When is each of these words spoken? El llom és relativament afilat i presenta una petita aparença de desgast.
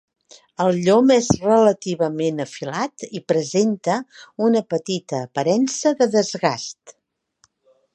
El 0.63 0.77
llom 0.85 1.11
és 1.15 1.29
relativament 1.43 2.41
afilat 2.47 3.07
i 3.21 3.23
presenta 3.35 4.01
una 4.49 4.67
petita 4.75 5.25
aparença 5.31 5.97
de 6.03 6.13
desgast. 6.19 7.01